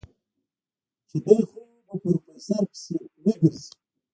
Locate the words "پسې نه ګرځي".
2.71-3.69